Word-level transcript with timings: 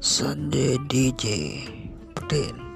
Sunday 0.00 0.78
DJ 0.88 1.68
Putin 2.16 2.69